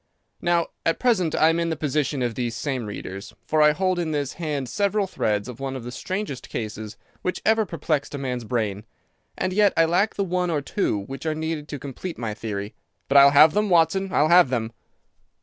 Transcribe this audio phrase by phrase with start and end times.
[0.41, 3.99] Now, at present I am in the position of these same readers, for I hold
[3.99, 8.17] in this hand several threads of one of the strangest cases which ever perplexed a
[8.17, 8.83] man's brain,
[9.37, 12.73] and yet I lack the one or two which are needful to complete my theory.
[13.09, 14.71] But I'll have them, Watson, I'll have them!"